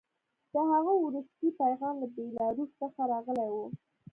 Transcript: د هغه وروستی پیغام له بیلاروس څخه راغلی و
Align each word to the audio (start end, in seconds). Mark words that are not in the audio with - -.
د 0.53 0.55
هغه 0.71 0.93
وروستی 1.05 1.47
پیغام 1.61 1.95
له 2.01 2.07
بیلاروس 2.15 2.71
څخه 2.81 3.01
راغلی 3.11 3.47
و 3.51 3.55